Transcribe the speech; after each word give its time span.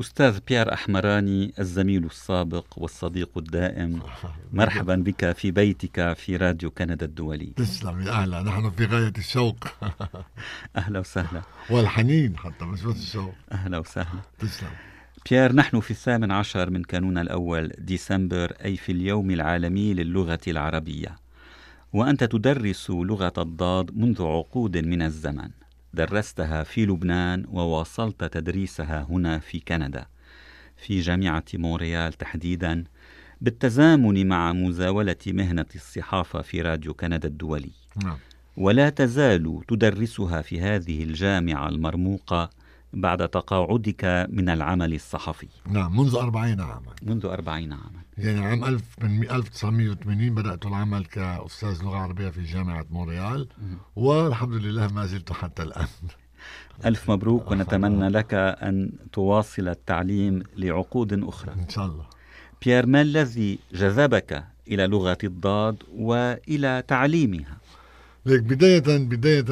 أستاذ 0.00 0.40
بيير 0.48 0.72
أحمراني 0.72 1.52
الزميل 1.58 2.04
السابق 2.04 2.64
والصديق 2.76 3.38
الدائم. 3.38 4.02
مرحبا 4.52 4.94
بك 4.94 5.32
في 5.32 5.50
بيتك 5.50 6.12
في 6.12 6.36
راديو 6.36 6.70
كندا 6.70 7.06
الدولي. 7.06 7.52
تسلم 7.56 8.00
يا 8.00 8.10
أهلا. 8.10 8.42
نحن 8.42 8.70
في 8.70 8.84
غاية 8.84 9.12
الشوق. 9.18 9.56
أهلا 10.76 10.98
وسهلا. 10.98 11.42
والحنين 11.70 12.36
حتى 12.36 12.64
مش 12.64 12.82
بس 12.82 12.96
الشوق. 12.96 13.34
أهلا 13.52 13.78
وسهلا. 13.78 14.20
تسلم. 14.38 14.68
بيير 15.30 15.52
نحن 15.52 15.80
في 15.80 15.90
الثامن 15.90 16.30
عشر 16.30 16.70
من 16.70 16.82
كانون 16.82 17.18
الأول 17.18 17.72
ديسمبر 17.78 18.52
أي 18.64 18.76
في 18.76 18.92
اليوم 18.92 19.30
العالمي 19.30 19.94
للغة 19.94 20.40
العربية. 20.48 21.16
وأنت 21.92 22.24
تدرس 22.24 22.90
لغة 22.90 23.32
الضاد 23.38 23.90
منذ 23.96 24.22
عقود 24.22 24.76
من 24.76 25.02
الزمن. 25.02 25.50
درستها 25.94 26.62
في 26.62 26.86
لبنان 26.86 27.44
وواصلت 27.48 28.24
تدريسها 28.24 29.06
هنا 29.10 29.38
في 29.38 29.60
كندا. 29.60 30.06
في 30.76 31.00
جامعة 31.00 31.44
مونريال 31.54 32.12
تحديدا 32.12 32.84
بالتزامن 33.40 34.26
مع 34.26 34.52
مزاولة 34.52 35.16
مهنة 35.26 35.66
الصحافة 35.74 36.42
في 36.42 36.62
راديو 36.62 36.94
كندا 36.94 37.28
الدولي. 37.28 37.70
نعم. 38.04 38.18
ولا 38.56 38.90
تزال 38.90 39.60
تدرسها 39.68 40.42
في 40.42 40.60
هذه 40.60 41.04
الجامعة 41.04 41.68
المرموقة 41.68 42.50
بعد 42.94 43.28
تقاعدك 43.28 44.26
من 44.30 44.48
العمل 44.48 44.94
الصحفي. 44.94 45.48
نعم 45.68 45.96
منذ 45.96 46.14
أربعين 46.14 46.60
عاما. 46.60 46.92
منذ 47.02 47.26
أربعين 47.26 47.72
عاما. 47.72 48.00
يعني 48.18 48.46
عام 48.46 48.64
1000 48.64 48.82
من 49.02 49.30
1980 49.30 50.34
بدأت 50.34 50.66
العمل 50.66 51.04
كأستاذ 51.04 51.82
لغة 51.82 51.96
عربية 51.96 52.28
في 52.28 52.42
جامعة 52.42 52.86
مونريال 52.90 53.48
والحمد 53.96 54.54
لله 54.54 54.86
ما 54.92 55.06
زلت 55.06 55.32
حتى 55.32 55.62
الآن. 55.62 55.86
ألف 56.86 57.10
مبروك 57.10 57.50
ونتمنى 57.50 58.08
لك 58.18 58.34
أن 58.34 58.92
تواصل 59.12 59.68
التعليم 59.68 60.42
لعقود 60.56 61.24
أخرى. 61.24 61.52
إن 61.54 61.68
شاء 61.68 61.86
الله. 61.86 62.04
بيير 62.64 62.86
ما 62.86 63.00
الذي 63.00 63.58
جذبك 63.72 64.44
إلى 64.68 64.86
لغة 64.86 65.18
الضاد 65.24 65.76
وإلى 65.94 66.82
تعليمها؟ 66.88 67.56
ليك 68.26 68.42
بداية 68.42 68.98
بداية 68.98 69.44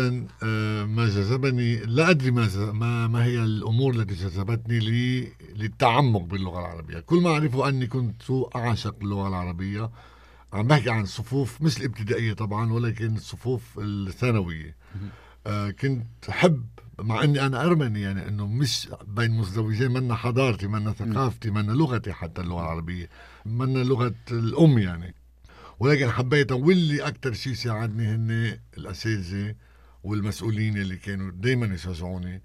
آه، 0.43 0.85
ما 0.85 1.07
جذبني 1.07 1.77
لا 1.77 2.11
أدري 2.11 2.31
ما 2.31 2.49
ما 2.73 3.07
ما 3.07 3.25
هي 3.25 3.39
الأمور 3.45 3.95
التي 3.95 4.15
جذبتني 4.15 4.79
لي 4.79 5.33
للتعمق 5.57 6.21
باللغة 6.21 6.61
العربية. 6.61 7.01
كل 7.01 7.21
ما 7.21 7.31
أعرفه 7.31 7.69
أني 7.69 7.87
كنت 7.87 8.23
أعشق 8.57 8.97
اللغة 9.03 9.29
العربية 9.29 9.91
عم 10.53 10.67
بحكي 10.67 10.91
عن 10.91 11.05
صفوف 11.07 11.63
مش 11.63 11.79
الابتدائية 11.81 12.33
طبعا 12.33 12.73
ولكن 12.73 13.17
الصفوف 13.17 13.79
الثانوية. 13.79 14.77
آه 15.47 15.71
كنت 15.71 16.29
أحب 16.29 16.67
مع 16.99 17.25
أني 17.25 17.47
أنا 17.47 17.65
أرمني 17.65 18.01
يعني 18.01 18.29
أنه 18.29 18.47
مش 18.47 18.89
بين 19.07 19.31
مزدوجين 19.31 19.91
منا 19.91 20.15
حضارتي 20.15 20.67
منا 20.67 20.93
ثقافتي 20.93 21.51
منا 21.51 21.73
لغتي 21.73 22.13
حتى 22.13 22.41
اللغة 22.41 22.61
العربية 22.61 23.09
منا 23.47 23.79
لغة 23.79 24.15
الأم 24.31 24.79
يعني. 24.79 25.15
ولكن 25.83 26.11
حبيتها 26.11 26.55
واللي 26.55 27.03
أكثر 27.09 27.33
شيء 27.33 27.55
ساعدني 27.55 28.15
هن 28.15 28.59
الأساتذة 28.79 29.55
والمسؤولين 30.05 30.77
اللي 30.77 30.97
كانوا 30.97 31.31
دائما 31.31 31.75
يشجعوني 31.75 32.43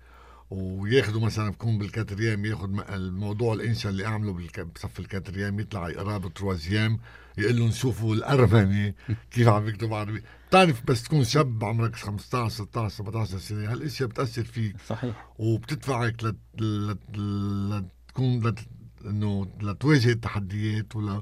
وياخذوا 0.49 1.21
مثلا 1.21 1.49
بكون 1.49 1.77
بالكاتريام 1.77 2.45
ياخذ 2.45 2.69
الموضوع 2.89 3.53
الإنشاء 3.53 3.91
اللي 3.91 4.05
أعمله 4.05 4.47
بصف 4.75 4.99
الكاتريام 4.99 5.59
يطلع 5.59 5.89
يقراه 5.89 6.17
بالتروازيام 6.17 6.99
يقول 7.37 7.57
لهم 7.57 7.71
شوفوا 7.71 8.15
الأرمني 8.15 8.95
كيف 9.31 9.47
عم 9.47 9.67
يكتب 9.67 9.93
عربي. 9.93 10.23
بتعرف 10.49 10.83
بس 10.87 11.03
تكون 11.03 11.23
شاب 11.23 11.63
عمرك 11.63 11.95
15 11.95 12.49
16 12.65 12.95
17 12.95 13.37
سنة 13.37 13.71
هالأشياء 13.71 14.09
بتأثر 14.09 14.43
فيك. 14.43 14.75
صحيح. 14.87 15.29
وبتدفعك 15.39 16.23
لت... 16.23 16.61
لت... 16.61 17.17
لتكون 17.17 18.47
لت... 18.47 18.59
إنه 19.05 19.47
لتواجه 19.61 20.11
التحديات 20.11 20.95
ولا 20.95 21.21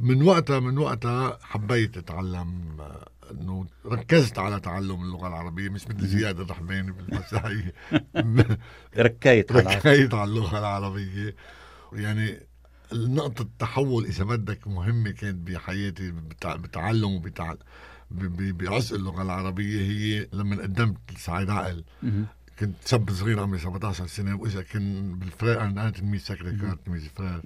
من 0.00 0.22
وقتها 0.22 0.60
من 0.60 0.78
وقتها 0.78 1.38
حبيت 1.42 1.96
أتعلم 1.96 2.76
إنه 3.30 3.66
ركزت 3.86 4.38
على 4.38 4.60
تعلم 4.60 5.02
اللغة 5.02 5.28
العربية 5.28 5.68
مش 5.68 5.88
مثل 5.88 6.06
زياد 6.06 6.40
الرحماني 6.40 6.92
بالمسرحيه 6.92 7.72
ركيت 8.98 9.52
على 9.52 9.74
ركزت 9.76 10.14
على 10.14 10.30
اللغة 10.30 10.58
العربية. 10.58 11.34
يعني 11.92 12.40
نقطة 12.92 13.48
تحول 13.58 14.04
إذا 14.04 14.24
بدك 14.24 14.68
مهمة 14.68 15.10
كانت 15.10 15.48
بحياتي 15.50 16.10
بتع- 16.10 16.56
بتعلم 16.56 17.22
بعشق 18.10 18.94
اللغة 18.94 19.22
العربية 19.22 19.80
هي 19.80 20.28
لما 20.32 20.62
قدمت 20.62 20.98
لسعيد 21.16 21.50
عقل. 21.50 21.84
كنت 22.58 22.74
شاب 22.86 23.10
صغير 23.10 23.40
عمري 23.40 23.58
17 23.58 24.06
سنة 24.06 24.34
واجا 24.36 24.62
كان 24.62 25.14
بالفريق 25.18 25.60
أنا 25.62 25.90
تلميذ 25.90 26.20
سكري 26.20 26.56
كار 26.56 26.76
تلميذ 26.84 27.08
فريق 27.16 27.42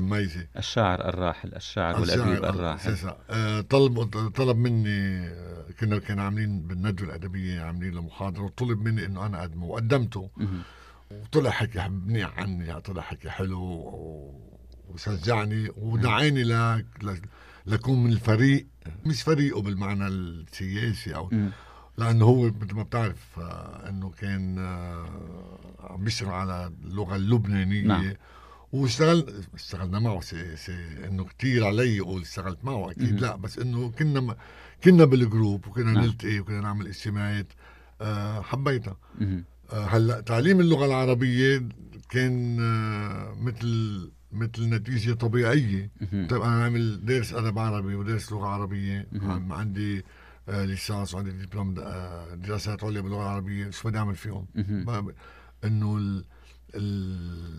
مهم. 0.00 0.14
جميزة 0.14 0.46
الشاعر 0.56 1.08
الراحل 1.08 1.54
الشاعر 1.54 2.00
والأديب 2.00 2.44
الراحل. 2.44 2.96
آه، 3.30 3.60
طلب 3.60 4.02
طلب 4.28 4.56
مني 4.56 5.26
آه، 5.28 5.64
كنا 5.80 5.98
كنا 5.98 6.22
عاملين 6.22 6.62
بالندوة 6.62 7.08
الأدبية 7.08 7.60
عاملين 7.60 7.94
له 7.94 8.02
محاضرة 8.02 8.42
وطلب 8.42 8.82
مني 8.82 9.06
إنه 9.06 9.26
أنا 9.26 9.40
أقدمه 9.40 9.66
وقدمته. 9.66 10.30
وطلع 11.10 11.50
حكي 11.50 11.88
منيح 11.88 12.38
عني 12.38 12.80
طلع 12.80 13.02
حكي 13.02 13.30
حلو 13.30 13.60
وشجعني 14.88 15.68
ودعاني 15.76 16.44
ل... 16.44 16.84
لكون 17.66 18.04
من 18.04 18.12
الفريق 18.12 18.66
مش 19.06 19.22
فريقه 19.22 19.62
بالمعنى 19.62 20.06
السياسي 20.06 21.14
أو. 21.14 21.30
لأنه 21.98 22.24
هو 22.24 22.46
مثل 22.46 22.74
ما 22.74 22.82
بتعرف 22.82 23.38
آه، 23.38 23.88
إنه 23.88 24.10
كان 24.10 24.58
آه، 24.58 25.06
عم 25.80 26.04
بيشتغل 26.04 26.30
على 26.30 26.72
اللغة 26.84 27.16
اللبنانية 27.16 27.82
نعم. 27.86 28.14
واشتغل 28.72 29.44
اشتغلنا 29.54 29.98
معه 29.98 30.20
si 30.20 30.56
si 30.56 30.72
إنه 31.06 31.24
كثير 31.24 31.66
علي 31.66 31.96
يقول 31.96 32.22
اشتغلت 32.22 32.64
معه 32.64 32.90
أكيد. 32.90 33.20
لا 33.20 33.36
بس 33.36 33.58
إنه 33.58 33.90
كنا 33.90 34.20
م- 34.20 34.36
كنا 34.84 35.04
بالجروب 35.04 35.66
وكنا 35.66 35.92
نعم. 35.92 36.04
نلتقي 36.04 36.40
وكنا 36.40 36.60
نعمل 36.60 36.86
اجتماعات 36.86 37.46
آه، 38.00 38.40
حبيتها. 38.40 38.96
آه، 39.72 39.84
هلأ 39.84 40.20
تعليم 40.20 40.60
اللغة 40.60 40.86
العربية 40.86 41.68
كان 42.10 42.58
آه، 42.60 43.34
مثل 43.40 44.10
مثل 44.32 44.68
نتيجة 44.68 45.12
طبيعية. 45.12 45.90
طيب 46.12 46.42
أنا 46.42 46.64
عامل 46.64 47.04
دارس 47.04 47.32
أدب 47.32 47.58
عربي 47.58 47.94
ودارس 47.94 48.32
لغة 48.32 48.46
عربية. 48.46 49.06
عم 49.22 49.52
عندي 49.52 50.04
آه، 50.48 50.64
ليسانس 50.64 51.14
وعندي 51.14 51.30
دبلوم 51.30 51.74
آه، 51.78 52.34
دراسات 52.34 52.84
عليا 52.84 53.00
باللغة 53.00 53.22
العربية 53.22 53.70
شو 53.70 53.88
بدي 53.88 53.98
أعمل 53.98 54.14
فيهم؟ 54.16 54.46
إنه 55.64 56.22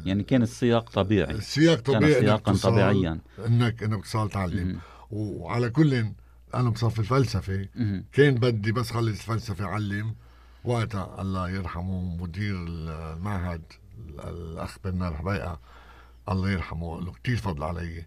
يعني 0.06 0.24
كان 0.24 0.42
السياق 0.42 0.90
طبيعي 0.90 1.32
السياق 1.32 1.80
كان 1.80 1.96
طبيعي 1.96 2.20
إنك 2.20 2.26
سياقا 2.26 2.54
طبيعيا 2.54 3.20
انك 3.46 3.84
إنك 3.84 4.04
تصال 4.04 4.30
تعلم. 4.30 4.80
وعلى 5.12 5.70
كل 5.70 6.06
أنا 6.54 6.70
بصف 6.70 7.00
الفلسفة. 7.00 7.68
كان 8.12 8.36
بدي 8.36 8.72
بس 8.72 8.92
خلص 8.92 9.08
الفلسفة 9.08 9.66
علم 9.66 10.16
وقتها 10.64 11.22
الله 11.22 11.50
يرحمه 11.50 12.02
مدير 12.02 12.56
المعهد 12.68 13.64
الأخ 14.20 14.78
برنار 14.84 15.18
حبيقة 15.18 15.60
الله 16.30 16.52
يرحمه 16.52 17.02
له 17.02 17.14
كثير 17.24 17.38
فضل 17.38 17.64
علي 17.64 18.06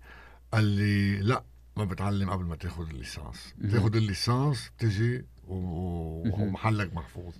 قال 0.52 0.64
لي 0.64 1.18
لا 1.18 1.42
ما 1.76 1.84
بتعلم 1.84 2.30
قبل 2.30 2.44
ما 2.44 2.56
تاخذ 2.56 2.88
ال 2.88 2.96
licence. 2.96 3.54
تاخذ 3.72 3.96
ال 3.96 4.05
licence 4.06 4.70
بتجي. 4.78 5.24
ومحلك 5.48 6.94
محفوظ 6.94 7.34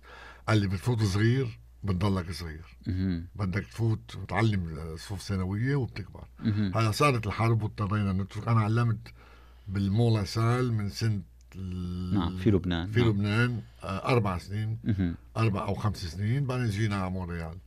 قال 0.49 0.59
لي 0.59 0.67
بتفوت 0.69 1.03
صغير 1.03 1.59
بتضلك 1.85 2.33
صغير. 2.33 2.65
بدك 3.37 3.67
تفوت 3.67 4.17
وتعلم 4.17 4.95
صفوف 4.97 5.23
ثانوية 5.23 5.77
وبتكبر. 5.77 6.25
هلا 6.75 6.91
صارت 6.91 7.27
الحرب 7.27 7.63
واضطرينا 7.63 8.13
نترك 8.13 8.49
أنا 8.49 8.61
علمت 8.61 9.09
بالمولا 9.69 10.25
سال 10.25 10.73
من 10.73 10.89
سنة 10.91 11.21
ال- 11.57 12.15
نعم 12.15 12.37
في 12.37 12.51
لبنان 12.51 12.91
في 12.91 13.01
نعم. 13.01 13.09
لبنان 13.09 13.61
آه، 13.85 14.09
أربع 14.09 14.39
سنين 14.39 14.79
مهم. 14.85 15.15
أربع 15.37 15.67
أو 15.69 15.75
خمس 15.75 15.97
سنين 15.97 16.45
بعدين 16.47 16.69
جينا 16.71 16.97
على 16.97 17.11
مونريال. 17.11 17.59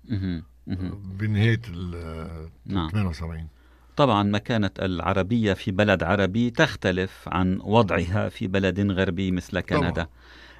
بنهاية 1.20 1.62
ال 1.70 2.50
نعم 2.66 2.90
78 2.90 3.48
طبعا 3.98 4.24
مكانة 4.24 4.72
العربية 4.80 5.54
في 5.54 5.72
بلد 5.72 6.04
عربي 6.04 6.50
تختلف 6.50 7.24
عن 7.28 7.60
وضعها 7.64 8.30
في 8.30 8.48
بلد 8.48 8.92
غربي 8.92 9.32
مثل 9.32 9.60
كندا 9.60 9.90
طبعاً. 9.92 10.08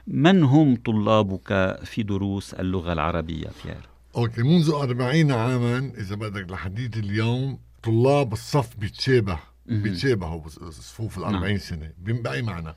من 0.10 0.44
هم 0.44 0.76
طلابك 0.76 1.80
في 1.84 2.04
دروس 2.04 2.54
اللغة 2.54 2.94
العربية 2.94 3.48
بيير؟ 3.66 3.90
أوكي 4.16 4.42
منذ 4.44 4.70
40 4.72 5.32
عاما 5.32 5.92
إذا 5.98 6.16
بدك 6.16 6.52
لحديت 6.52 6.98
اليوم 6.98 7.60
طلاب 7.84 8.34
الصف 8.34 8.78
بيتشابه. 8.78 9.40
بيتشابهوا 9.66 10.48
صفوف 10.70 11.18
ال 11.18 11.24
نعم. 11.24 11.36
40 11.36 11.58
سنة 11.58 11.92
بم- 11.98 12.22
بأي 12.22 12.42
معنى 12.42 12.76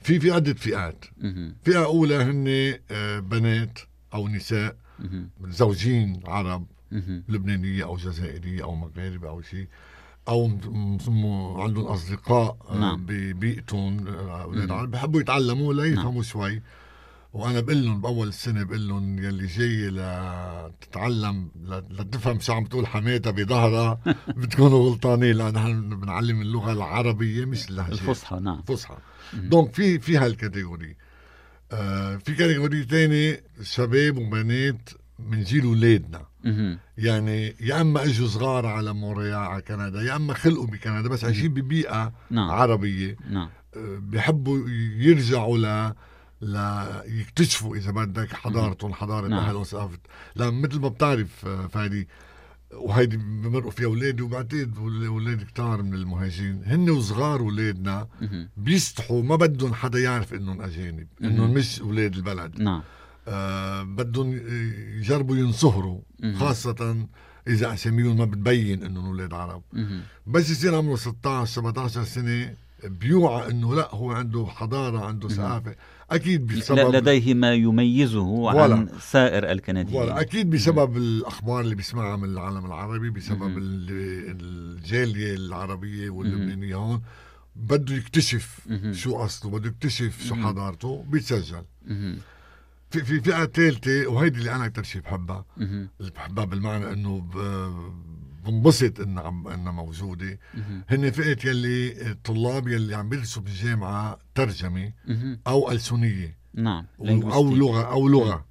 في 0.00 0.20
في 0.20 0.30
عدة 0.30 0.54
فئات 0.54 1.04
مهم. 1.18 1.56
فئة 1.64 1.84
أولى 1.84 2.16
هن 2.16 2.74
آه، 2.90 3.18
بنات 3.18 3.78
أو 4.14 4.28
نساء 4.28 4.76
مهم. 4.98 5.28
زوجين 5.48 6.20
عرب 6.26 6.66
مهم. 6.92 7.24
لبنانية 7.28 7.84
أو 7.84 7.96
جزائرية 7.96 8.62
أو 8.62 8.74
مغاربة 8.74 9.28
أو 9.28 9.42
شيء 9.42 9.66
أو 10.28 10.44
عندهم 11.62 11.86
اصدقاء 11.86 12.56
آه، 12.70 12.78
نعم. 12.78 13.06
ببيئتهم 13.06 14.08
آه، 14.08 14.42
أولاد 14.42 14.72
مم. 14.72 14.78
عرب 14.78 14.90
بحبوا 14.90 15.20
يتعلموا 15.20 15.74
ليفهموا 15.74 16.12
نعم. 16.12 16.22
شوي 16.22 16.62
وأنا 17.32 17.60
بقول 17.60 17.84
لهم 17.84 18.00
بأول 18.00 18.28
السنة 18.28 18.62
بقول 18.62 18.88
لهم 18.88 19.18
يلي 19.18 19.46
جاي 19.46 19.90
لتتعلم 19.90 21.50
لتفهم 21.90 22.40
شو 22.40 22.52
عم 22.52 22.64
تقول 22.64 22.86
حماتها 22.86 23.30
بظهرها 23.30 24.00
بتكونوا 24.40 24.90
غلطانين 24.90 25.36
لأن 25.36 25.54
نحن 25.54 26.00
بنعلم 26.00 26.40
اللغة 26.40 26.72
العربية 26.72 27.44
مش 27.44 27.70
اللهجه 27.70 27.92
الفصحى 27.92 28.36
نعم 28.36 28.58
الفصحى 28.58 28.96
donc 29.34 29.74
في 29.74 29.98
في 29.98 30.16
هال 30.16 30.31
catégorie 30.31 30.96
آه 31.72 32.16
في 32.16 32.34
catégorie 32.34 32.84
ثاني 32.84 33.42
شباب 33.62 34.18
وبنات 34.18 34.90
من 35.24 35.42
جيل 35.42 35.64
اولادنا 35.64 36.26
يعني 36.98 37.54
يا 37.60 37.80
أما 37.80 38.04
أجوا 38.04 38.28
صغار 38.28 38.66
على 38.66 38.92
مونريال 38.92 39.34
على 39.34 39.62
كندا 39.62 40.02
يا 40.02 40.16
أما 40.16 40.34
خلقوا 40.34 40.66
بكندا 40.66 41.08
بس 41.08 41.24
عايشين 41.24 41.54
ببيئة 41.54 42.12
نعم. 42.30 42.50
عربية. 42.50 43.16
نعم. 43.30 43.48
آه 43.76 43.98
بيحبوا 43.98 44.68
يرجعوا 44.96 45.58
ل 45.58 45.94
ليكتشفوا 46.42 47.76
إذا 47.76 47.90
بدك 47.90 48.32
حضارتهم 48.32 48.94
حضارة 48.94 49.28
نعم. 49.28 49.38
أهلهم 49.38 49.64
ثقافة. 49.64 49.98
لأن 50.36 50.54
مثل 50.62 50.80
ما 50.80 50.88
بتعرف 50.88 51.46
آه، 51.46 51.66
فادي 51.66 52.08
وهيدي 52.72 53.16
بمرقوا 53.16 53.70
فيها 53.70 53.86
أولادي 53.86 54.22
وبعتقد 54.22 54.74
أولاد 55.06 55.42
كتار 55.42 55.82
من 55.82 55.94
المهاجرين. 55.94 56.62
هن 56.66 56.90
وصغار 56.90 57.40
اولادنا 57.40 58.08
بيستحوا 58.56 59.22
ما 59.22 59.36
بدهم 59.36 59.74
حدا 59.74 59.98
يعرف 59.98 60.34
إنهم 60.34 60.62
أجانب 60.62 61.06
إنهم 61.24 61.54
مش 61.54 61.80
أولاد 61.80 62.14
البلد. 62.14 62.60
نعم. 62.62 62.82
آه 63.28 63.82
بدهم 63.82 64.32
يجربوا 64.98 65.36
ينصهروا 65.36 66.00
خاصة 66.38 67.06
إذا 67.48 67.72
أساميهم 67.74 68.16
ما 68.16 68.24
بتبين 68.24 68.82
إنهم 68.82 69.06
أولاد 69.06 69.34
عرب. 69.34 69.62
بس 70.26 70.50
يصير 70.50 70.74
عمره 70.74 70.96
16 70.96 71.44
17 71.52 72.04
سنة 72.04 72.54
بيوعى 72.84 73.50
إنه 73.50 73.74
لأ 73.74 73.94
هو 73.94 74.12
عنده 74.12 74.46
حضارة 74.46 74.98
عنده 74.98 75.28
ثقافة. 75.28 75.74
أكيد 76.10 76.46
بسبب 76.46 76.94
لديه 76.94 77.34
ما 77.34 77.54
يميزه 77.54 78.50
عن 78.50 78.88
سائر 79.00 79.52
الكنديين. 79.52 80.00
ولا. 80.02 80.20
أكيد 80.20 80.50
بسبب 80.50 80.96
الأخبار 80.96 81.60
اللي 81.60 81.74
بيسمعها 81.74 82.16
من 82.16 82.28
العالم 82.28 82.66
العربي 82.66 83.10
بسبب 83.10 83.58
الجالية 83.58 85.34
العربية 85.34 86.10
واللبنانية 86.10 86.76
هون. 86.76 87.02
بده 87.56 87.94
يكتشف 87.94 88.60
شو 88.92 89.16
اصله 89.16 89.50
بده 89.50 89.68
يكتشف 89.68 90.26
شو 90.28 90.34
حضارته 90.34 91.04
بيتسجل. 91.08 91.64
في 92.94 93.04
في 93.04 93.20
فئة 93.20 93.44
ثالثة 93.44 94.06
وهيدي 94.06 94.38
اللي 94.38 94.54
أنا 94.54 94.66
أكثر 94.66 94.82
شيء 94.82 95.02
بحبها. 95.02 95.44
اللي 96.00 96.10
بحبها 96.10 96.44
بالمعنى 96.44 96.92
إنه 96.92 97.28
بنبسط 98.46 99.00
إنها 99.00 99.22
عم 99.22 99.48
إنها 99.48 99.72
موجودة. 99.72 100.38
هن 100.88 101.10
فئة 101.10 101.48
يلي 101.48 102.10
الطلاب 102.10 102.68
يلي 102.68 102.94
عم 102.94 103.08
بيدرسوا 103.08 103.42
بالجامعة 103.42 104.18
ترجمة 104.34 104.92
أو 105.46 105.70
ألسنية. 105.70 106.36
نعم 106.54 106.86
أو 107.00 107.54
لغة 107.54 107.82
أو 107.82 108.08
لغة. 108.08 108.44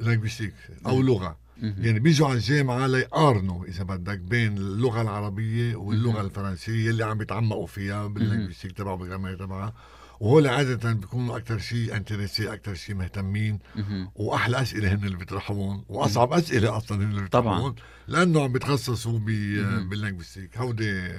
linguistique 0.00 0.54
أو 0.86 1.02
لغة. 1.02 1.36
يعني 1.62 2.00
بيجوا 2.00 2.28
على 2.28 2.36
الجامعة 2.36 2.86
ليقارنوا 2.86 3.64
إذا 3.64 3.84
بدك 3.84 4.18
بين 4.18 4.58
اللغة 4.58 5.02
العربية 5.02 5.76
واللغة 5.76 6.20
الفرنسية 6.20 6.90
اللي 6.90 7.04
عم 7.04 7.22
يتعمقوا 7.22 7.66
فيها 7.66 8.06
بال 8.06 8.15
linguistique 8.15 8.72
تبعه 8.72 8.96
بالجامعة 8.96 9.34
تبعها 9.34 9.74
وهول 10.20 10.46
عادة 10.46 10.92
بيكونوا 10.92 11.36
أكثر 11.36 11.58
شيء 11.58 11.96
intéressés 11.96 12.52
أكثر 12.52 12.74
شيء 12.74 12.94
مهتمين. 12.94 13.58
وأحلى 14.14 14.62
أسئلة 14.62 14.94
هن 14.94 15.04
اللي 15.04 15.16
بيطرحون 15.16 15.84
وأصعب 15.88 16.32
أسئلة 16.32 16.76
أصلا 16.76 16.98
هن 16.98 17.10
اللي 17.10 17.22
بيطرحون 17.22 17.74
لأنه 18.08 18.42
عم 18.42 18.52
بيتخصصوا 18.52 19.18
بال 19.18 19.38
linguistique 19.38 20.58
هودي. 20.58 21.12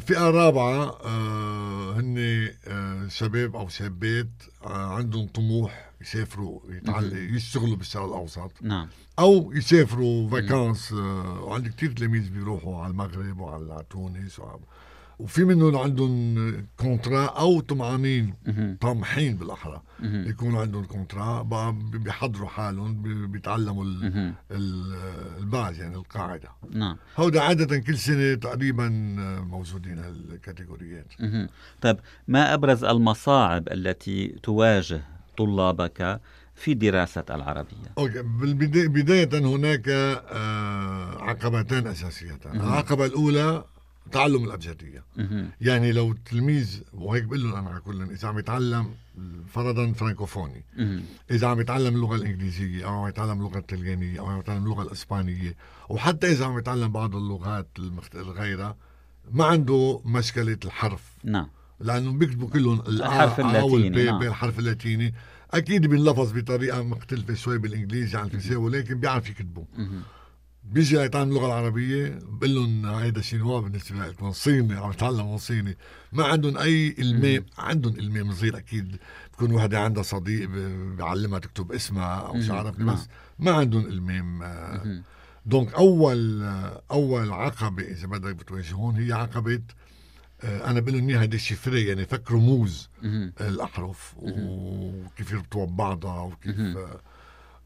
فئة 0.00 0.30
رابعة 0.30 0.98
آه 1.04 1.92
هن 2.00 2.48
آه 2.66 3.08
شباب 3.08 3.56
أو 3.56 3.68
شابات 3.68 4.30
آه 4.64 4.94
عندهم 4.94 5.26
طموح 5.26 5.90
يسافروا 6.00 6.60
يشتغلوا 7.12 7.76
بالشرق 7.76 8.04
الأوسط. 8.04 8.52
نعم. 8.60 8.88
أو 9.18 9.52
يسافروا 9.52 10.30
vacances 10.30 10.92
آه 10.92 11.40
وعندي 11.42 11.68
كثير 11.68 11.92
تلاميذ 11.92 12.30
بيروحوا 12.30 12.82
على 12.82 12.90
المغرب 12.90 13.38
وعلى 13.38 13.84
تونس 13.90 14.38
وعلى 14.38 14.60
وفي 15.18 15.44
منهم 15.44 15.76
عندهم 15.76 16.66
contrat 16.76 17.24
أو 17.26 17.60
طمعانين 17.60 18.34
طامحين 18.80 19.36
بالأحرى. 19.36 19.82
يكون 20.02 20.56
عندهم 20.56 20.84
contrat 20.84 21.42
بيحضروا 21.92 22.48
حالهم 22.48 23.02
بيتعلموا 23.32 23.84
ال 25.40 25.48
base 25.48 25.80
يعني 25.80 25.96
القاعدة. 25.96 26.48
نعم. 26.70 26.96
هودا 27.16 27.40
عادة 27.40 27.78
كل 27.78 27.98
سنة 27.98 28.34
تقريبا 28.34 28.88
موجودين 29.50 29.98
هال 29.98 30.13
catégorie 30.13 30.83
يات. 30.83 31.06
طيب 31.80 31.96
ما 32.28 32.54
أبرز 32.54 32.84
المصاعب 32.84 33.68
التي 33.72 34.28
تواجه 34.42 35.02
طلابك 35.38 36.20
في 36.54 36.74
دراسة 36.74 37.24
العربية؟ 37.30 37.92
OK. 37.98 38.22
بداية 38.88 39.28
هناك 39.34 39.88
آه، 39.88 41.22
عقبتان 41.22 41.86
أساسيتان. 41.86 42.60
العقبة 42.60 43.06
الأولى 43.06 43.64
تعلم 44.12 44.44
الأبجدية. 44.44 45.04
يعني 45.60 45.92
لو 45.92 46.12
تلميذ 46.12 46.80
وهيك 46.92 47.24
بقول 47.24 47.42
لهم 47.42 47.54
أنا 47.54 47.70
على 47.70 47.80
كل 47.80 48.02
إذا 48.02 48.28
عم 48.28 48.38
يتعلم 48.38 48.94
فرضا 49.48 49.92
فرانكوفوني 49.92 50.64
إذا 51.30 51.46
عم 51.46 51.60
يتعلم 51.60 51.94
اللغة 51.94 52.14
الإنجليزية 52.16 52.84
أو 52.84 53.02
عم 53.02 53.08
يتعلم 53.08 53.32
اللغة 53.32 53.58
الطليانيه 53.58 54.20
أو 54.20 54.26
عم 54.26 54.38
يتعلم 54.38 54.64
اللغة 54.64 54.82
الإسبانية 54.82 55.54
وحتى 55.88 56.32
إذا 56.32 56.46
عم 56.46 56.58
يتعلم 56.58 56.92
بعض 56.92 57.16
اللغات 57.16 57.68
الغيرها 58.14 58.76
ما 59.30 59.44
عنده 59.44 60.02
مشكلة 60.04 60.58
الحرف. 60.64 61.02
نعم. 61.24 61.48
لأنه 61.80 62.12
بيكتبوا 62.12 62.48
كلهم 62.48 62.80
الحرف 62.80 63.40
اللاتيني 63.40 64.04
نعم. 64.04 64.22
الحرف 64.22 64.58
اللاتيني. 64.58 65.14
أكيد 65.50 65.86
بينلفظ 65.86 66.32
بطريقة 66.32 66.82
مختلفة 66.82 67.34
شوي 67.34 67.58
بالإنجليزي 67.58 68.18
عن 68.18 68.24
الفرنسي 68.24 68.56
ولكن 68.56 69.00
بيعرف 69.00 69.30
يكتبوا. 69.30 69.64
بيجي 70.64 70.96
يتعلم 70.96 71.28
اللغة 71.28 71.46
العربية 71.46 72.18
بقول 72.22 72.54
لهم 72.54 72.86
هيدا 72.86 73.20
chinois 73.20 73.60
بالنسبة 73.60 74.06
لكم 74.06 74.32
صيني 74.32 74.74
عم 74.74 74.90
يتعلموا 74.90 75.38
صيني. 75.38 75.76
ما 76.12 76.24
عندهم 76.24 76.58
أي 76.58 76.94
المام 76.98 77.44
عندهم 77.58 77.98
المام 77.98 78.32
صغير 78.32 78.56
أكيد. 78.56 78.96
بكون 79.32 79.52
وحدة 79.54 79.80
عندها 79.80 80.02
صديق 80.02 80.48
بيعلمها 80.96 81.38
تكتب 81.38 81.72
اسمها 81.72 82.14
أو 82.26 82.40
شو 82.40 82.54
عرفني 82.54 82.84
بس 82.84 83.08
ما 83.38 83.50
عندهم 83.52 83.86
المام 83.86 84.42
donc 85.46 85.74
أول 85.74 86.42
أول 86.90 87.32
عقبة 87.32 87.82
إذا 87.82 88.06
بدك 88.06 88.34
بتواجهون 88.36 88.96
هي 88.96 89.12
عقبة 89.12 89.62
آه، 90.44 90.70
أنا 90.70 90.80
بقول 90.80 90.94
لهم 90.98 91.08
اياها 91.08 91.24
déchiffrer 91.24 91.86
يعني 91.86 92.06
فك 92.06 92.30
رموز 92.30 92.88
الأحرف 93.40 94.14
وكيف 94.18 95.32
يربطوها 95.32 95.66
ببعضها 95.66 96.20
وكيف 96.20 96.76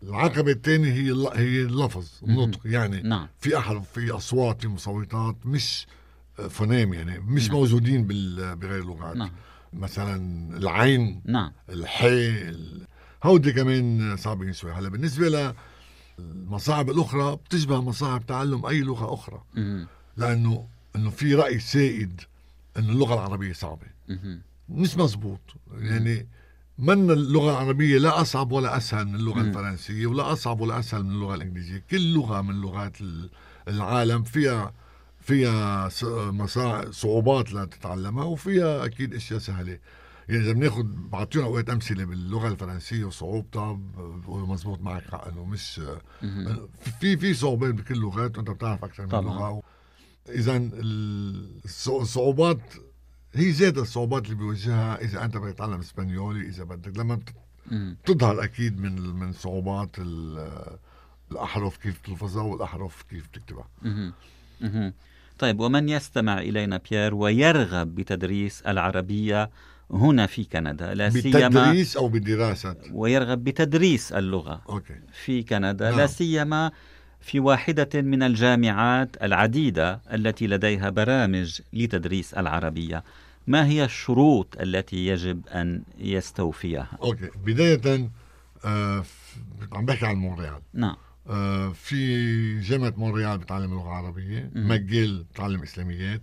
العقبة 0.02 0.52
الثانية 0.52 0.92
هي 0.92 1.28
هي 1.34 1.62
اللفظ 1.62 2.08
النطق 2.22 2.60
يعني 2.64 3.02
نعم. 3.02 3.28
في 3.38 3.58
أحرف 3.58 3.92
في 3.92 4.10
أصوات 4.10 4.60
في 4.60 4.68
مصوتات 4.68 5.36
مش 5.44 5.86
فونيم 6.48 6.94
يعني 6.94 7.18
مش 7.20 7.48
نعم. 7.48 7.56
موجودين 7.56 8.06
بغير 8.06 8.82
اللغات 8.82 9.16
نعم. 9.16 9.30
مثلا 9.72 10.16
العين 10.56 11.22
نعم. 11.24 11.52
الحي 11.68 12.52
هودي 13.24 13.52
كمان 13.52 14.16
صعبين 14.16 14.52
شوي 14.52 14.72
هلأ 14.72 14.88
بالنسبة 14.88 15.54
للمصاعب 16.18 16.90
الأخرى 16.90 17.36
بتشبه 17.36 17.80
مصاعب 17.80 18.26
تعلم 18.26 18.66
أي 18.66 18.80
لغة 18.80 19.14
أخرى 19.14 19.42
مم. 19.54 19.86
لأنه 20.16 20.68
إنه 20.96 21.10
في 21.10 21.34
رأي 21.34 21.58
سائد 21.58 22.20
إنه 22.78 22.92
اللغة 22.92 23.14
العربية 23.14 23.52
صعبة 23.52 23.86
مم. 24.08 24.42
مش 24.68 24.96
مزبوط 24.96 25.40
يعني 25.72 26.26
من 26.78 27.10
اللغة 27.10 27.50
العربية 27.50 27.98
لا 27.98 28.20
أصعب 28.20 28.52
ولا 28.52 28.76
أسهل 28.76 29.06
من 29.06 29.14
اللغة 29.14 29.38
م. 29.38 29.48
الفرنسية 29.48 30.06
ولا 30.06 30.32
أصعب 30.32 30.60
ولا 30.60 30.78
أسهل 30.78 31.04
من 31.04 31.10
اللغة 31.10 31.34
الإنجليزية. 31.34 31.84
كل 31.90 32.12
لغة 32.12 32.40
من 32.42 32.60
لغات 32.60 32.96
العالم 33.68 34.22
فيها 34.22 34.72
فيها 35.20 35.88
صعوبات 36.90 37.52
لتتعلمها 37.52 38.24
وفيها 38.24 38.84
أكيد 38.84 39.14
أشياء 39.14 39.38
سهلة. 39.38 39.78
يعني 40.28 40.42
إذا 40.42 40.52
بناخذ 40.52 40.82
بعطينا 40.82 41.44
أوقات 41.44 41.70
أمثلة 41.70 42.04
باللغة 42.04 42.48
الفرنسية 42.48 43.04
وصعوبتها 43.04 43.80
مزبوط 44.28 44.80
معك 44.80 45.02
حق 45.10 45.28
إنه 45.28 45.44
مش 45.44 45.80
في 47.00 47.16
في 47.16 47.34
صعوبات 47.34 47.74
بكل 47.74 47.94
اللغات 47.94 48.38
وأنت 48.38 48.50
بتعرف 48.50 48.84
أكثر 48.84 49.02
من 49.06 49.10
لغة. 49.12 49.62
إذا 50.28 50.70
الصعوبات 51.64 52.60
هي 53.34 53.52
زاد 53.52 53.78
الصعوبات 53.78 54.24
اللي 54.24 54.36
بيواجهها 54.36 55.00
إذا 55.00 55.24
أنت 55.24 55.36
بدك 55.36 55.54
تتعلم 55.54 55.80
إسبانيولي 55.80 56.48
إذا 56.48 56.64
بدك 56.64 56.98
لما 56.98 57.20
بتظهر 57.72 58.44
أكيد 58.44 58.80
من 58.80 59.00
من 59.00 59.32
صعوبات 59.32 59.96
الأحرف 61.32 61.76
كيف 61.76 62.00
تلفظها 62.00 62.42
والأحرف 62.42 63.02
كيف 63.10 63.26
تكتبها. 63.26 63.68
طيب 65.38 65.60
ومن 65.60 65.88
يستمع 65.88 66.38
إلينا 66.38 66.80
بيير 66.90 67.14
ويرغب 67.14 67.94
بتدريس 67.94 68.62
العربية 68.62 69.50
هنا 69.90 70.26
في 70.26 70.44
كندا 70.44 70.94
لا 70.94 71.10
سيما 71.10 71.48
بتدريس 71.48 71.96
أو 71.96 72.08
بدراسة. 72.08 72.76
ويرغب 72.92 73.44
بتدريس 73.44 74.12
اللغة 74.12 74.62
OK. 74.68 75.00
في 75.24 75.42
كندا 75.42 75.90
نعم. 75.90 75.98
لا 75.98 76.06
سيما 76.06 76.70
في 77.26 77.40
واحدة 77.40 78.02
من 78.02 78.22
الجامعات 78.22 79.22
العديدة 79.22 80.00
التي 80.12 80.46
لديها 80.46 80.90
برامج 80.90 81.60
لتدريس 81.72 82.34
العربية. 82.34 83.04
ما 83.46 83.66
هي 83.66 83.84
الشروط 83.84 84.56
التي 84.60 85.06
يجب 85.06 85.48
أن 85.48 85.82
يستوفيها؟ 85.98 86.88
okay 87.02 87.30
بداية 87.44 88.10
آه 88.64 89.04
عم 89.72 89.86
بحكي 89.86 90.06
عن 90.06 90.16
مونريال. 90.16 90.60
نعم. 90.74 90.96
آه 91.26 91.72
في 91.72 92.60
جامعة 92.60 92.94
مونريال 92.96 93.38
بتعلم 93.38 93.72
اللغة 93.72 93.88
العربية 93.88 94.50
مم. 94.54 94.68
ماجيل 94.68 95.24
بتعلم 95.32 95.62
إسلاميات 95.62 96.22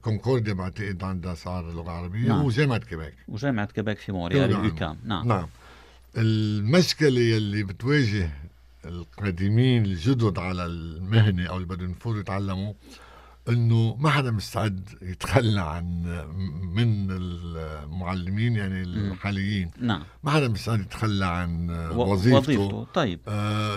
كونكورديا 0.00 0.52
بعتقد 0.52 1.04
عندها 1.04 1.34
صار 1.34 1.70
اللغة 1.70 1.82
العربية 1.84 2.28
نعم. 2.28 2.44
وجامعة 2.44 2.78
كيبيك. 2.78 3.14
وجامعة 3.28 3.66
كيبيك 3.66 3.98
في 3.98 4.12
مونريال 4.12 4.50
نعم. 4.80 4.96
نعم. 5.04 5.28
نعم. 5.28 5.46
المشكلة 6.16 7.20
يلي 7.20 7.62
بتواجه 7.62 8.30
القادمين 8.86 9.84
الجدد 9.84 10.38
على 10.38 10.66
المهنة 10.66 11.46
أو 11.46 11.56
اللي 11.56 11.68
بدهم 11.68 11.90
يفوتوا 11.90 12.20
يتعلموا 12.20 12.72
إنه 13.48 13.96
ما 13.98 14.10
حدا 14.10 14.30
مستعد 14.30 14.88
يتخلى 15.02 15.60
عن 15.60 15.84
من 16.74 17.10
المعلمين 17.10 18.56
يعني 18.56 18.82
الحاليين. 18.82 19.70
نعم. 19.80 20.02
ما 20.24 20.30
حدا 20.30 20.48
مستعد 20.48 20.80
يتخلى 20.80 21.26
عن 21.26 21.70
وظيفته, 21.94 22.36
وظيفته. 22.36 22.86
طيب. 22.94 23.20
آه 23.28 23.76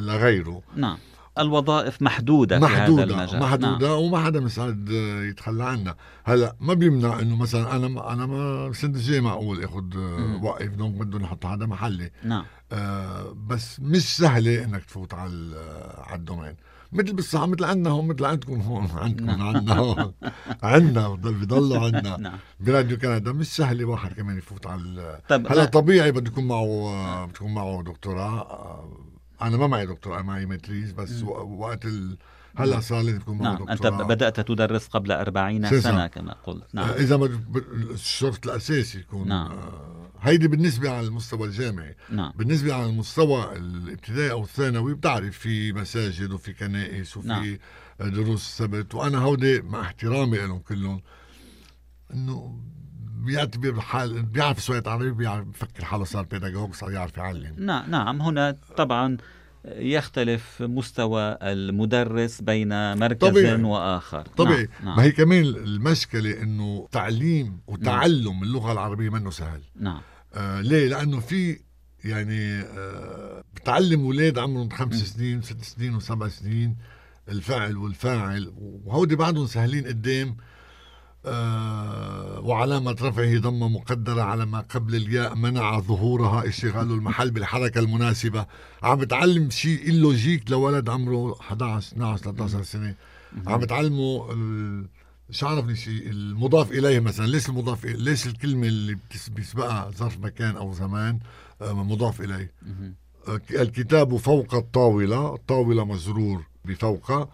لغيره. 0.00 0.62
نعم. 0.76 0.98
الوظائف 1.40 2.02
محدودة, 2.02 2.58
في 2.58 2.64
هذا 2.64 2.74
محدودة 2.74 3.04
المجال. 3.04 3.40
محدودة 3.40 3.88
نعم. 3.88 3.98
وما 3.98 4.24
حدا 4.24 4.40
مستعد 4.40 4.90
آه، 4.92 5.22
يتخلى 5.24 5.64
عنها. 5.64 5.96
هلا 6.24 6.56
ما 6.60 6.74
بيمنع 6.74 7.20
إنه 7.20 7.36
مثلا 7.36 7.76
أنا 7.76 7.88
ما 7.88 8.12
أنا 8.12 8.26
ما 8.26 8.72
الجاي 8.84 9.20
معقول 9.20 9.64
اخذ 9.64 9.96
مم. 9.96 10.44
وقف 10.44 10.68
دونك 10.68 10.94
بدهم 10.94 11.22
يحطوا 11.22 11.50
حدا 11.50 11.66
محلي. 11.66 12.10
نعم. 12.24 12.44
آه 12.72 13.36
بس 13.46 13.80
مش 13.80 14.16
سهلة 14.16 14.64
إنك 14.64 14.84
تفوت 14.84 15.14
على 15.14 15.56
على 15.98 16.18
ال 16.18 16.22
domaine. 16.22 16.54
مثل 16.92 17.12
بالصحة 17.12 17.46
مثل 17.46 17.64
عندنا 17.64 17.90
هون 17.90 18.08
مثل 18.08 18.24
عندكم 18.24 18.60
هون. 18.60 18.88
عندكم 19.02 19.26
نعم. 19.26 19.42
عندنا 19.42 19.78
هون. 19.78 20.12
عندنا 20.62 21.08
بضل 21.08 21.34
بضلوا 21.34 21.84
عندنا. 21.84 22.16
نعم. 22.16 22.38
براديو 22.60 22.98
كندا 22.98 23.32
مش 23.32 23.46
سهل 23.46 23.84
واحد 23.84 24.12
كمان 24.12 24.38
يفوت 24.38 24.66
على 24.66 25.20
طب 25.28 25.46
هلا 25.52 25.64
طبيعي 25.64 26.12
بده 26.12 26.30
يكون 26.30 26.44
معه 26.44 26.88
آه، 26.88 27.24
بده 27.24 27.34
يكون 27.34 27.54
معه 27.54 27.82
دكتوراه 27.82 28.40
آه، 28.40 28.88
أنا 29.42 29.56
ما 29.56 29.66
معي 29.66 29.86
دكتوراه 29.86 30.16
أنا 30.16 30.24
معي 30.26 30.46
maîtrise 30.46 30.92
بس. 30.92 31.22
و- 31.22 31.28
وقت 31.58 31.84
ال... 31.84 32.18
هلا 32.56 32.80
صار 32.80 33.02
لازم 33.02 33.16
يكون 33.16 33.38
معه 33.38 33.44
نعم 33.58 33.68
أنت 33.68 33.82
دكتوراه 33.82 34.06
بدأت 34.06 34.40
تدرس 34.40 34.86
قبل 34.88 35.12
أربعين 35.12 35.68
سنة. 35.70 35.80
سنة 35.80 36.06
كما 36.06 36.32
قلت 36.32 36.74
نعم 36.74 36.88
إذا. 36.90 37.16
بد- 37.16 37.90
الشرط 37.90 38.46
الأساسي 38.46 38.98
يكون 38.98 39.28
نعم. 39.28 39.46
آه، 39.52 40.10
هيدي 40.20 40.48
بالنسبة 40.48 40.90
على 40.90 41.06
المستوى 41.06 41.48
الجامعي 41.48 41.96
نعم 42.10 42.32
بالنسبة 42.36 42.74
على 42.74 42.86
المستوى 42.86 43.56
الابتدائي 43.56 44.30
أو 44.30 44.42
الثانوي 44.42 44.94
بتعرف 44.94 45.38
في 45.38 45.72
مساجد 45.72 46.32
وفي 46.32 46.52
كنائس 46.52 47.16
وفي 47.16 47.28
نعم. 47.28 47.56
دروس 48.00 48.40
السبت 48.40 48.94
وأنا 48.94 49.18
هودي 49.18 49.60
مع 49.60 49.80
احترامي 49.80 50.38
لهم 50.38 50.58
كلهم 50.58 51.00
إنه 52.14 52.58
بيعتبر 53.24 53.80
حال 53.80 54.22
بيعرف 54.22 54.64
شوية 54.64 54.82
عربي 54.86 55.10
بيعرف 55.10 55.46
بفكر 55.46 55.84
حاله 55.84 56.04
صار 56.04 56.24
بيداغوج 56.24 56.74
صار 56.74 56.90
يعرف 56.90 57.16
يعلم. 57.16 57.54
نعم 57.58 57.90
نعم. 57.90 58.22
هنا 58.22 58.56
طبعا 58.76 59.16
يختلف 59.64 60.62
مستوى 60.62 61.38
المدرس 61.42 62.40
بين 62.40 62.98
مركز 62.98 63.28
طبيعي. 63.28 63.62
وآخر. 63.62 64.22
طبيعي. 64.22 64.68
نعم. 64.84 64.96
ما 64.96 65.02
هي 65.02 65.12
كمان 65.12 65.44
المشكلة 65.44 66.42
إنه 66.42 66.88
تعليم 66.92 67.60
وتعلم 67.66 68.42
اللغة 68.42 68.72
العربية 68.72 69.10
منه 69.10 69.30
سهل. 69.30 69.60
نعم. 69.80 70.00
آه 70.34 70.60
ليه؟ 70.60 70.88
لأنه 70.88 71.20
في 71.20 71.60
يعني 72.04 72.60
آه 72.60 73.44
بتعلم 73.54 74.00
أولاد 74.00 74.38
عمرهم 74.38 74.70
خمس. 74.70 74.94
سنين 74.94 75.38
وست 75.38 75.64
سنين 75.64 75.94
وسبع 75.94 76.28
سنين 76.28 76.76
الفعل 77.28 77.76
والفاعل 77.76 78.52
وهودي 78.56 79.16
بعدهم 79.16 79.46
سهلين 79.46 79.86
قدام. 79.86 80.28
آه 80.28 80.57
وعلامة 82.44 82.96
رفعه 83.02 83.38
ضمة 83.38 83.68
مقدرة 83.68 84.22
على 84.22 84.46
ما 84.46 84.60
قبل 84.60 84.94
الياء 84.94 85.34
منع 85.34 85.80
ظهورها 85.80 86.48
اشتغال 86.48 86.90
المحل 86.90 87.30
بالحركة 87.30 87.78
المناسبة. 87.78 88.46
عم 88.82 88.98
بتعلم 88.98 89.50
شيء 89.50 89.88
اللوجيك 89.88 90.50
لولد 90.50 90.88
عمره 90.88 91.40
11 91.40 91.92
12 91.92 92.22
13 92.22 92.62
سنة. 92.62 92.94
عم 93.46 93.60
بتعلمه 93.60 94.26
مش 95.30 95.44
عارفني 95.44 95.76
شيء؟ 95.76 96.10
المضاف 96.10 96.72
إليه 96.72 97.00
مثلا. 97.00 97.26
ليش 97.26 97.48
المضاف 97.48 97.84
إليه؟ 97.84 97.96
ليش 97.96 98.26
الكلمة 98.26 98.66
اللي 98.66 98.98
بيسبقها 99.30 99.90
ظرف 99.90 100.18
مكان 100.20 100.56
أو 100.56 100.72
زمان 100.72 101.18
آه، 101.62 101.72
مضاف 101.72 102.20
إليه. 102.20 102.52
آه، 103.28 103.40
الكتاب 103.50 104.16
فوق 104.16 104.54
الطاولة 104.54 105.34
الطاولة 105.34 105.84
مجرور 105.84 106.42
بفوق 106.64 107.10
مهم. 107.10 107.28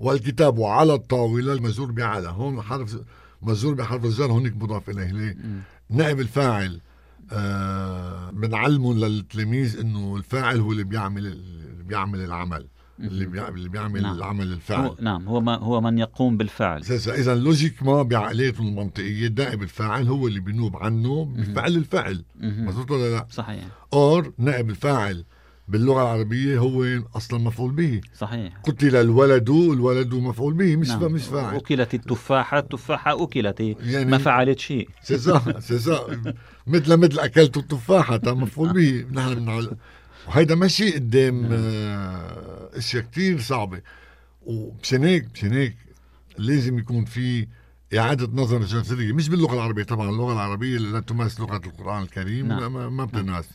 والكتاب 0.00 0.62
على 0.62 0.94
الطاولة 0.94 1.52
المجرور 1.52 1.92
بعلى 1.92 2.28
هون 2.28 2.62
حرف 2.62 2.96
مجرور 3.42 3.74
بحرف 3.74 4.04
الجر 4.04 4.32
هونيك 4.32 4.56
مضاف 4.56 4.90
إليه. 4.90 5.36
نائب 5.90 6.20
الفاعل 6.20 6.80
آه 7.32 8.30
بنعلمه 8.30 8.94
للتلاميذ 8.94 9.80
إنه 9.80 10.16
الفاعل 10.16 10.60
هو 10.60 10.72
اللي 10.72 10.84
بيعمل 10.84 11.26
اللي 11.26 11.82
بيعمل 11.84 12.20
العمل 12.20 12.66
اللي 13.00 13.26
بيعمل 13.26 13.56
اللي 13.58 13.68
بيعمل 13.68 14.02
نعم. 14.02 14.16
العمل 14.16 14.52
الفاعل 14.52 14.86
هو 14.86 14.96
نعم 15.00 15.28
هو 15.28 15.40
ما 15.40 15.56
هو 15.58 15.80
من 15.80 15.98
يقوم 15.98 16.36
بالفعل 16.36 16.82
اذا 17.08 17.34
لوجيك 17.34 17.82
ما 17.82 18.02
بعقليته 18.02 18.60
المنطقية 18.60 19.28
نائب 19.28 19.62
الفاعل 19.62 20.08
هو 20.08 20.26
اللي 20.26 20.40
بينوب 20.40 20.76
عنه 20.76 21.24
بفعل 21.24 21.76
الفعل 21.76 22.24
مهم. 22.40 22.66
مزبوط 22.66 22.90
ولا 22.90 23.10
لا؟ 23.14 23.26
صحيح 23.30 23.64
أو 23.92 24.32
نائب 24.38 24.70
الفاعل 24.70 25.24
باللغة 25.68 26.02
العربية 26.02 26.58
هو 26.58 26.84
أصلا 27.16 27.38
مفعول 27.40 27.72
به. 27.72 28.00
صحيح. 28.18 28.52
قتل 28.64 28.96
الولد 28.96 29.50
الولد 29.50 30.14
مفعول 30.14 30.54
به 30.54 30.76
مش 30.76 30.88
نعم. 30.88 31.00
نعم. 31.02 31.12
مش 31.12 31.22
فاعل. 31.24 31.56
أكلت 31.56 31.94
التفاحة 31.94 32.58
التفاحة 32.58 33.22
أكلت. 33.24 33.60
يعني- 33.60 34.10
ما 34.10 34.18
فعلت 34.18 34.58
شيء. 34.58 34.88
سيزا 35.02 35.60
سيزا. 35.60 36.20
مثل 36.66 36.96
مثل 36.96 37.18
أكلت 37.18 37.56
التفاحة 37.56 38.20
مفعول 38.26 38.72
به. 38.72 39.06
نحن 39.12 39.34
بنعل... 39.34 39.76
وهيدا 40.28 40.54
ماشي 40.54 40.90
قدام 40.92 41.40
نعم. 41.42 41.52
آه، 41.52 42.70
أشياء 42.78 43.02
كتير 43.02 43.40
صعبة. 43.40 43.80
ومشان 44.46 45.04
هيك 45.04 45.26
مشان 45.34 45.52
هيك 45.52 45.76
لازم 46.38 46.78
يكون 46.78 47.04
في 47.04 47.46
إعادة 47.98 48.28
نظر 48.42 48.62
جذرية 48.62 49.12
مش 49.12 49.28
باللغة 49.28 49.54
العربية 49.54 49.82
طبعا 49.82 50.10
اللغة 50.10 50.32
العربية 50.32 50.78
لا 50.78 51.00
تماس 51.00 51.40
لغة 51.40 51.56
القرآن 51.66 52.02
الكريم 52.02 52.46
نعم. 52.48 52.72
ما, 52.72 52.88
ما 52.88 53.04
بتناس 53.04 53.48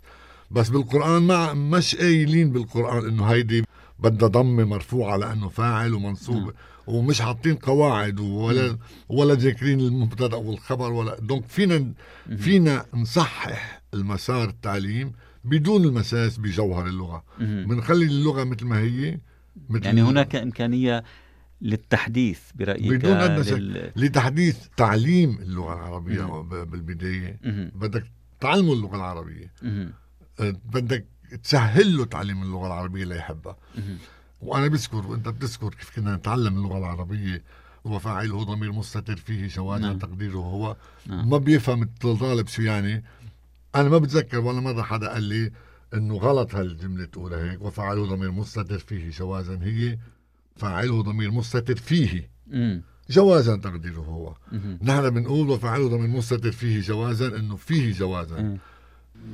بس 0.51 0.70
بالقرآن 0.70 1.22
ما 1.22 1.53
مش 1.53 1.96
قايلين 1.96 2.51
بالقرآن 2.51 3.08
إنه 3.08 3.25
هيدي 3.25 3.63
بدها 4.00 4.27
ضمة 4.27 4.63
مرفوعة 4.63 5.17
لأنه 5.17 5.50
فاعل 5.50 5.93
ومنصوب 5.93 6.43
نعم. 6.43 6.53
ومش 6.88 7.22
حاطين 7.22 7.55
قواعد 7.55 8.20
ولا 8.20 8.77
ولا 9.10 9.34
ذاكرين 9.34 9.79
المبتدأ 9.79 10.38
والخبر 10.38 10.91
ولا. 10.91 11.20
دونك 11.20 11.46
فينا 11.48 11.93
فينا 12.38 12.86
نصحح 12.93 13.81
المسار 13.93 14.50
التعليم 14.50 15.12
بدون 15.43 15.84
المساس 15.84 16.38
بجوهر 16.38 16.88
اللغة. 16.88 17.24
بنخلي 17.39 18.05
اللغة 18.05 18.43
مثل 18.43 18.65
ما 18.65 18.79
هي 18.79 19.20
مثل 19.70 19.86
يعني 19.86 20.01
هناك 20.01 20.36
إمكانية 20.36 21.03
للتحديث 21.62 22.39
برأيك 22.55 22.88
بدون 22.88 23.17
أدنى. 23.17 23.60
لل... 23.60 23.91
لتحديث 23.96 24.58
تعليم 24.77 25.38
اللغة 25.41 25.74
العربية 25.74 26.24
بالبداية. 26.63 27.39
بدك 27.75 28.03
تعلمه 28.39 28.74
اللغة 28.74 28.96
العربية. 28.96 29.53
بدك 30.43 31.05
تسهل 31.43 31.98
له 31.98 32.05
تعليم 32.05 32.43
اللغة 32.43 32.67
العربية 32.67 33.03
ليحبها. 33.05 33.57
وأنا 34.41 34.67
بذكر 34.67 35.07
وأنت 35.07 35.27
بتذكر 35.29 35.69
كيف 35.74 35.95
كنا 35.95 36.15
نتعلم 36.15 36.57
اللغة 36.57 36.77
العربية 36.77 37.43
وفاعله 37.83 38.43
ضمير 38.43 38.71
مستتر 38.71 39.15
فيه 39.15 39.48
جوازا 39.48 39.81
نعم. 39.88 39.98
تقديره 39.98 40.38
هو 40.38 40.75
نعم. 41.07 41.29
ما 41.29 41.38
بيفهم 41.38 41.83
الطالب 41.83 42.48
شو 42.48 42.62
يعني 42.62 43.03
أنا 43.75 43.89
ما 43.89 43.98
بتذكر 43.98 44.39
ولا 44.39 44.60
مرة 44.62 44.81
حدا 44.81 45.10
قال 45.13 45.24
لي 45.24 45.51
إنه 45.93 46.15
غلط 46.17 46.55
هالجملة 46.55 47.05
تقولها 47.05 47.51
هيك 47.51 47.62
وفاعله 47.62 48.05
ضمير 48.05 48.31
مستتر 48.31 48.79
فيه 48.79 49.10
جوازا 49.10 49.60
هي 49.63 49.98
فاعله 50.55 51.01
ضمير 51.03 51.31
مستتر 51.31 51.75
فيه 51.75 52.29
مم. 52.48 52.81
جوازا 53.10 53.55
تقديره 53.57 54.00
هو. 54.00 54.36
نحن 54.81 55.10
بنقول 55.10 55.50
وفاعله 55.50 55.88
ضمير 55.89 56.07
مستتر 56.07 56.51
فيه 56.51 56.81
جوازا 56.81 57.27
إنه 57.27 57.55
فيه 57.55 57.93
جوازا 57.93 58.41
مم. 58.41 58.57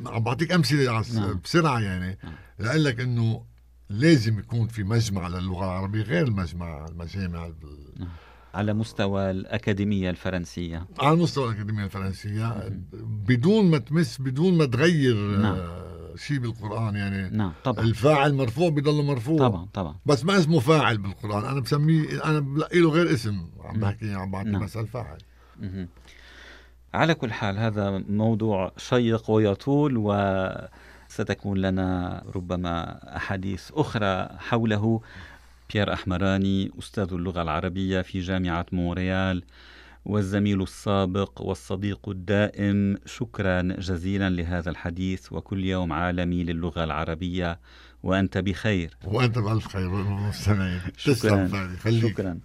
عم 0.05 0.23
بعطيك 0.23 0.51
أمثلة 0.51 1.03
نعم. 1.15 1.39
بسرعة 1.43 1.79
يعني. 1.79 2.17
نعم. 2.23 2.33
لاقول 2.59 2.83
لك 2.85 2.99
إنه 2.99 3.43
لازم 3.89 4.39
يكون 4.39 4.67
في 4.67 4.83
مجمع 4.83 5.27
للغة 5.27 5.65
العربية 5.65 6.01
غير 6.01 6.27
المجمع 6.27 6.85
المجامع 6.85 7.45
ال- 7.45 8.07
على 8.53 8.73
مستوى 8.73 9.31
الأكاديمية 9.31 10.09
الفرنسية. 10.09 10.85
على 10.99 11.15
مستوى 11.15 11.49
الأكاديمية 11.49 11.83
الفرنسية. 11.85 12.69
بدون 13.03 13.69
ما 13.71 13.77
تمس 13.77 14.21
بدون 14.21 14.57
ما 14.57 14.65
تغير 14.65 15.15
نعم. 15.37 15.55
آه، 15.55 16.13
شيء 16.15 16.39
بالقرآن 16.39 16.95
يعني. 16.95 17.37
نعم 17.37 17.51
طبعا. 17.63 17.85
الفاعل 17.85 18.33
مرفوع 18.33 18.69
بضل 18.69 19.03
مرفوع. 19.05 19.37
طبعا 19.37 19.67
طبعا. 19.73 19.95
بس 20.05 20.25
ما 20.25 20.37
اسمه 20.37 20.59
فاعل 20.59 20.97
بالقرآن. 20.97 21.45
أنا 21.45 21.59
بسميه 21.59 22.23
أنا 22.25 22.39
بلاقي 22.39 22.79
له 22.79 22.89
غير 22.89 23.13
اسم. 23.13 23.47
عم 23.63 23.79
بحكي 23.79 24.13
عم 24.13 24.31
بعطي 24.31 24.49
نعم. 24.49 24.63
مثل 24.63 24.87
فاعل. 24.87 25.17
على 26.93 27.13
كل 27.13 27.33
حال 27.33 27.57
هذا 27.57 28.03
موضوع 28.09 28.71
شيق 28.77 29.31
ويطول 29.31 29.97
وستكون 29.97 31.57
لنا 31.57 32.23
ربما 32.35 32.99
أحاديث 33.15 33.71
أخرى 33.73 34.29
حوله. 34.37 35.01
بيير 35.73 35.93
أحمراني 35.93 36.71
أستاذ 36.79 37.13
اللغة 37.13 37.41
العربية 37.41 38.01
في 38.01 38.19
جامعة 38.19 38.65
مونريال 38.71 39.43
والزميل 40.05 40.61
السابق 40.61 41.41
والصديق 41.41 42.09
الدائم. 42.09 42.97
شكرا 43.05 43.61
جزيلا 43.61 44.29
لهذا 44.29 44.69
الحديث 44.69 45.33
وكل 45.33 45.65
يوم 45.65 45.93
عالمي 45.93 46.43
للغة 46.43 46.83
العربية. 46.83 47.59
وأنت 48.03 48.37
بخير. 48.37 48.97
وأنت 49.03 49.39
بألف 49.39 49.67
خير 49.67 49.89
والمستمعين 49.89 50.81
شكرا. 50.97 51.47
شكرا 51.47 51.91
شكرا. 51.91 52.35